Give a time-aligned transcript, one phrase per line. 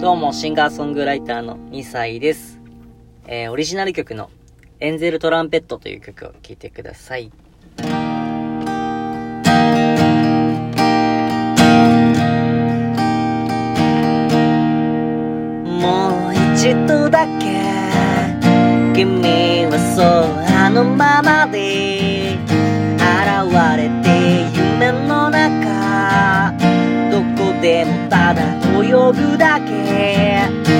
[0.00, 2.58] どうも、シンガーソングライターの2歳です。
[3.26, 4.30] えー、オリジナル曲の
[4.80, 7.30] エンゼルトランペットという曲を聴いてください。
[15.66, 17.60] もう一度だけ
[18.94, 19.76] 君は
[20.48, 22.38] 空のままで
[22.96, 26.54] 現れて夢の中
[27.10, 28.19] どこでも
[28.82, 30.79] 泳ぐだけ。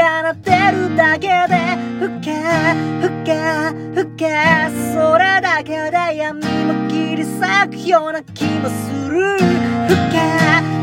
[0.00, 2.32] 君が叶ってるだけでふけ
[3.02, 3.36] ふけ
[3.94, 4.30] ふけ。
[4.94, 9.36] それだけで闇も切り裂くような気もする。
[9.36, 9.42] ふ
[10.10, 10.18] け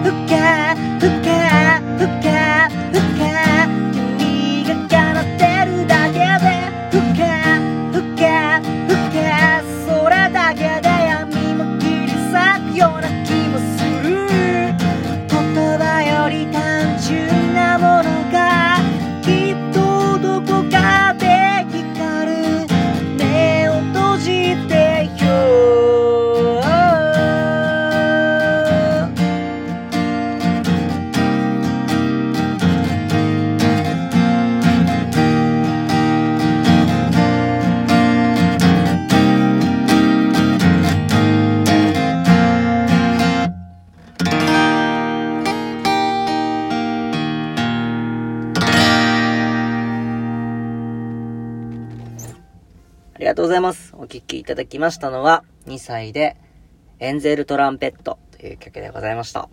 [0.04, 0.67] ふけ。
[53.28, 53.94] りがとうございます。
[53.98, 56.38] お聴きいただきましたのは、2歳で、
[57.00, 59.50] エンゼルトランペットという曲でございました。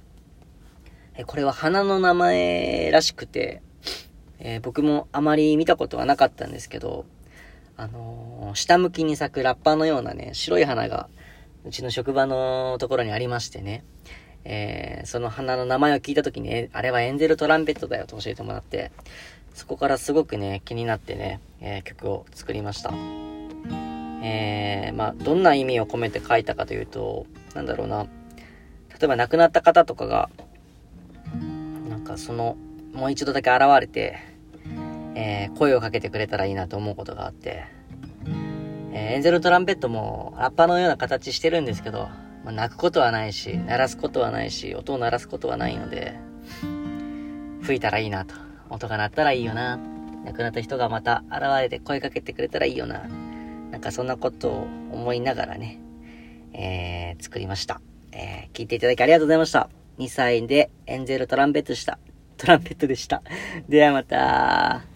[1.17, 3.63] えこれは花の名前らしくて、
[4.39, 7.05] えー僕もあまり見たことはなかったんですけど、
[7.77, 11.09] あのー下向きに咲くラッパーのようなね、白い花が、
[11.65, 13.83] うちの職場のところにありましてね、
[14.45, 18.93] えーその花の名前を聞いたときに、あれはエンゼルトランペットだよと教えてもらって、
[19.53, 23.34] そこからすごくね、気になってね、えー曲を作りました。
[24.23, 28.09] えー、まあ、どんな意味を込めて書いたかというと、なんだろうな、例
[29.03, 30.31] えば亡くなった方とかが、
[31.89, 32.57] なんかその、
[32.93, 34.19] もう一度だけ現れて、
[35.15, 37.65] えー声をかけてくれたらいいなと思うことがあって、
[38.93, 42.09] えーエンゼルトランペットもラッパのような形してるんですけど、
[42.45, 46.15] まあ、泣くことはないし、鳴らすことはないし、音を鳴らすことはないので、
[47.63, 48.35] 吹いたらいいなと。
[48.71, 49.79] 音が鳴ったらいいよな。
[50.25, 53.03] 亡くなった人がまた現れて声かけてくれたらいいよな。
[53.75, 55.81] なんかそんなことを思いながらね、
[56.53, 57.81] えー、作りました。
[58.13, 59.69] えー、聞いていただきありがとうございました。
[59.99, 61.99] 2歳でエンゼルトランペットした。
[62.37, 63.25] トランペットでした。
[63.69, 64.94] ではまた。